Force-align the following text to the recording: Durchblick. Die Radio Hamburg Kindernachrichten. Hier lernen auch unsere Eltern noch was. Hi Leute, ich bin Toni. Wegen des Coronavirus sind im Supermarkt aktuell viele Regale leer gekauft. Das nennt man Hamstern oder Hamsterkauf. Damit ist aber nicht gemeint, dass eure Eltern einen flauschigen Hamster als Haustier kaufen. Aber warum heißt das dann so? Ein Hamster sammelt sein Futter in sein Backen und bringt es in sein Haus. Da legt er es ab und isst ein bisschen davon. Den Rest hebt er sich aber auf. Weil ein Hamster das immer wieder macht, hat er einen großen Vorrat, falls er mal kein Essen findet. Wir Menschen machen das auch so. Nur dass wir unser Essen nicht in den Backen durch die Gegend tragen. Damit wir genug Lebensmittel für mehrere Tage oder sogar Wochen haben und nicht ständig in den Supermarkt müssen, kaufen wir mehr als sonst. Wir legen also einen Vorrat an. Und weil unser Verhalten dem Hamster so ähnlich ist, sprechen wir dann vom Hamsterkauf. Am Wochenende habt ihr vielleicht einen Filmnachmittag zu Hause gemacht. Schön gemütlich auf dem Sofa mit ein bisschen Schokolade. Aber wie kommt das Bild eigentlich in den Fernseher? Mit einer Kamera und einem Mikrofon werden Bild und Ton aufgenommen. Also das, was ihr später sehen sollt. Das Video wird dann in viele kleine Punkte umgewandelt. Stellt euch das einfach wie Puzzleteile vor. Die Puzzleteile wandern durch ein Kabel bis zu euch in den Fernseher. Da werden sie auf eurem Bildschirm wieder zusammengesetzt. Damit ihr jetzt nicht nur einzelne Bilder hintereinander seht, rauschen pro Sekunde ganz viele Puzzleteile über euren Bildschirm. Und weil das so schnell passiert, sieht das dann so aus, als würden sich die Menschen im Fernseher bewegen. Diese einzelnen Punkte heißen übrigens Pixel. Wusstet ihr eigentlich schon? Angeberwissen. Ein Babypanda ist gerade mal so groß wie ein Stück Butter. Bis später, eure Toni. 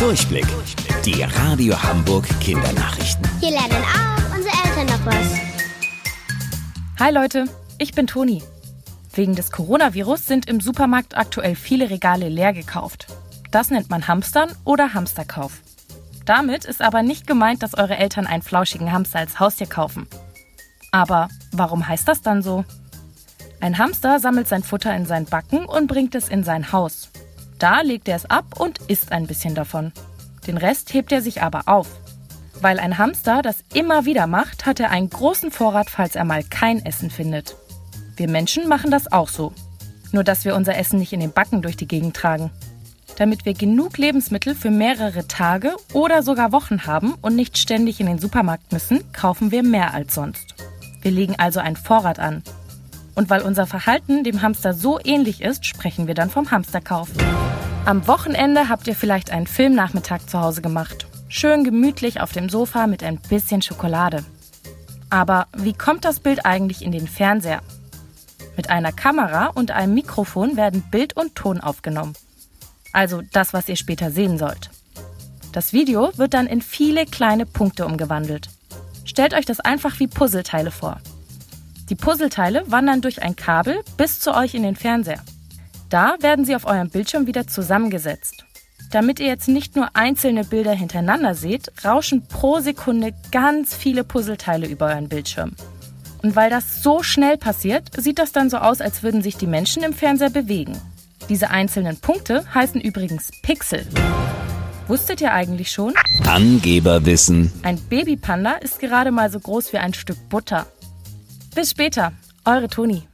Durchblick. 0.00 0.46
Die 1.04 1.22
Radio 1.22 1.80
Hamburg 1.82 2.26
Kindernachrichten. 2.40 3.22
Hier 3.38 3.50
lernen 3.50 3.84
auch 3.84 4.34
unsere 4.34 4.54
Eltern 4.64 4.86
noch 4.86 5.04
was. 5.04 5.38
Hi 6.98 7.12
Leute, 7.12 7.44
ich 7.76 7.92
bin 7.92 8.06
Toni. 8.06 8.42
Wegen 9.12 9.34
des 9.34 9.52
Coronavirus 9.52 10.24
sind 10.24 10.48
im 10.48 10.62
Supermarkt 10.62 11.18
aktuell 11.18 11.54
viele 11.54 11.90
Regale 11.90 12.30
leer 12.30 12.54
gekauft. 12.54 13.08
Das 13.50 13.68
nennt 13.68 13.90
man 13.90 14.08
Hamstern 14.08 14.50
oder 14.64 14.94
Hamsterkauf. 14.94 15.60
Damit 16.24 16.64
ist 16.64 16.80
aber 16.80 17.02
nicht 17.02 17.26
gemeint, 17.26 17.62
dass 17.62 17.76
eure 17.76 17.98
Eltern 17.98 18.26
einen 18.26 18.42
flauschigen 18.42 18.92
Hamster 18.92 19.18
als 19.18 19.38
Haustier 19.38 19.66
kaufen. 19.66 20.06
Aber 20.92 21.28
warum 21.52 21.86
heißt 21.86 22.08
das 22.08 22.22
dann 22.22 22.42
so? 22.42 22.64
Ein 23.60 23.76
Hamster 23.76 24.18
sammelt 24.18 24.48
sein 24.48 24.62
Futter 24.62 24.96
in 24.96 25.04
sein 25.04 25.26
Backen 25.26 25.66
und 25.66 25.88
bringt 25.88 26.14
es 26.14 26.30
in 26.30 26.42
sein 26.42 26.72
Haus. 26.72 27.10
Da 27.60 27.82
legt 27.82 28.08
er 28.08 28.16
es 28.16 28.24
ab 28.24 28.58
und 28.58 28.78
isst 28.88 29.12
ein 29.12 29.26
bisschen 29.26 29.54
davon. 29.54 29.92
Den 30.46 30.56
Rest 30.56 30.94
hebt 30.94 31.12
er 31.12 31.20
sich 31.20 31.42
aber 31.42 31.68
auf. 31.68 31.88
Weil 32.62 32.80
ein 32.80 32.98
Hamster 32.98 33.42
das 33.42 33.62
immer 33.74 34.06
wieder 34.06 34.26
macht, 34.26 34.66
hat 34.66 34.80
er 34.80 34.90
einen 34.90 35.10
großen 35.10 35.50
Vorrat, 35.50 35.90
falls 35.90 36.16
er 36.16 36.24
mal 36.24 36.42
kein 36.42 36.84
Essen 36.84 37.10
findet. 37.10 37.56
Wir 38.16 38.28
Menschen 38.28 38.66
machen 38.66 38.90
das 38.90 39.12
auch 39.12 39.28
so. 39.28 39.52
Nur 40.10 40.24
dass 40.24 40.44
wir 40.44 40.56
unser 40.56 40.76
Essen 40.76 40.98
nicht 40.98 41.12
in 41.12 41.20
den 41.20 41.32
Backen 41.32 41.60
durch 41.60 41.76
die 41.76 41.86
Gegend 41.86 42.16
tragen. 42.16 42.50
Damit 43.16 43.44
wir 43.44 43.52
genug 43.52 43.98
Lebensmittel 43.98 44.54
für 44.54 44.70
mehrere 44.70 45.28
Tage 45.28 45.76
oder 45.92 46.22
sogar 46.22 46.52
Wochen 46.52 46.86
haben 46.86 47.14
und 47.20 47.36
nicht 47.36 47.58
ständig 47.58 48.00
in 48.00 48.06
den 48.06 48.18
Supermarkt 48.18 48.72
müssen, 48.72 49.12
kaufen 49.12 49.50
wir 49.50 49.62
mehr 49.62 49.92
als 49.92 50.14
sonst. 50.14 50.54
Wir 51.02 51.10
legen 51.10 51.34
also 51.38 51.60
einen 51.60 51.76
Vorrat 51.76 52.18
an. 52.18 52.42
Und 53.14 53.30
weil 53.30 53.42
unser 53.42 53.66
Verhalten 53.66 54.24
dem 54.24 54.42
Hamster 54.42 54.74
so 54.74 54.98
ähnlich 55.02 55.42
ist, 55.42 55.66
sprechen 55.66 56.06
wir 56.06 56.14
dann 56.14 56.30
vom 56.30 56.50
Hamsterkauf. 56.50 57.08
Am 57.84 58.06
Wochenende 58.06 58.68
habt 58.68 58.86
ihr 58.86 58.94
vielleicht 58.94 59.30
einen 59.30 59.46
Filmnachmittag 59.46 60.26
zu 60.26 60.40
Hause 60.40 60.62
gemacht. 60.62 61.06
Schön 61.28 61.64
gemütlich 61.64 62.20
auf 62.20 62.32
dem 62.32 62.48
Sofa 62.48 62.86
mit 62.86 63.02
ein 63.02 63.18
bisschen 63.18 63.62
Schokolade. 63.62 64.24
Aber 65.10 65.48
wie 65.56 65.72
kommt 65.72 66.04
das 66.04 66.20
Bild 66.20 66.46
eigentlich 66.46 66.82
in 66.82 66.92
den 66.92 67.08
Fernseher? 67.08 67.62
Mit 68.56 68.70
einer 68.70 68.92
Kamera 68.92 69.46
und 69.46 69.70
einem 69.70 69.94
Mikrofon 69.94 70.56
werden 70.56 70.82
Bild 70.90 71.16
und 71.16 71.34
Ton 71.34 71.60
aufgenommen. 71.60 72.14
Also 72.92 73.22
das, 73.32 73.52
was 73.52 73.68
ihr 73.68 73.76
später 73.76 74.10
sehen 74.10 74.38
sollt. 74.38 74.70
Das 75.52 75.72
Video 75.72 76.12
wird 76.16 76.34
dann 76.34 76.46
in 76.46 76.62
viele 76.62 77.06
kleine 77.06 77.46
Punkte 77.46 77.86
umgewandelt. 77.86 78.50
Stellt 79.04 79.34
euch 79.34 79.46
das 79.46 79.60
einfach 79.60 79.98
wie 79.98 80.06
Puzzleteile 80.06 80.70
vor. 80.70 81.00
Die 81.90 81.96
Puzzleteile 81.96 82.62
wandern 82.70 83.00
durch 83.00 83.20
ein 83.22 83.34
Kabel 83.34 83.80
bis 83.96 84.20
zu 84.20 84.32
euch 84.32 84.54
in 84.54 84.62
den 84.62 84.76
Fernseher. 84.76 85.24
Da 85.88 86.14
werden 86.20 86.44
sie 86.44 86.54
auf 86.54 86.64
eurem 86.64 86.88
Bildschirm 86.88 87.26
wieder 87.26 87.48
zusammengesetzt. 87.48 88.44
Damit 88.92 89.18
ihr 89.18 89.26
jetzt 89.26 89.48
nicht 89.48 89.74
nur 89.74 89.88
einzelne 89.94 90.44
Bilder 90.44 90.72
hintereinander 90.72 91.34
seht, 91.34 91.72
rauschen 91.84 92.26
pro 92.28 92.60
Sekunde 92.60 93.12
ganz 93.32 93.74
viele 93.74 94.04
Puzzleteile 94.04 94.68
über 94.68 94.86
euren 94.86 95.08
Bildschirm. 95.08 95.52
Und 96.22 96.36
weil 96.36 96.48
das 96.48 96.82
so 96.82 97.02
schnell 97.02 97.36
passiert, 97.36 97.90
sieht 97.96 98.20
das 98.20 98.30
dann 98.30 98.50
so 98.50 98.58
aus, 98.58 98.80
als 98.80 99.02
würden 99.02 99.22
sich 99.22 99.36
die 99.36 99.48
Menschen 99.48 99.82
im 99.82 99.92
Fernseher 99.92 100.30
bewegen. 100.30 100.80
Diese 101.28 101.50
einzelnen 101.50 101.96
Punkte 101.96 102.44
heißen 102.54 102.80
übrigens 102.80 103.30
Pixel. 103.42 103.84
Wusstet 104.86 105.20
ihr 105.20 105.32
eigentlich 105.32 105.72
schon? 105.72 105.94
Angeberwissen. 106.26 107.52
Ein 107.62 107.80
Babypanda 107.80 108.52
ist 108.54 108.78
gerade 108.78 109.10
mal 109.10 109.30
so 109.30 109.40
groß 109.40 109.72
wie 109.72 109.78
ein 109.78 109.94
Stück 109.94 110.28
Butter. 110.28 110.66
Bis 111.54 111.70
später, 111.70 112.12
eure 112.44 112.68
Toni. 112.68 113.09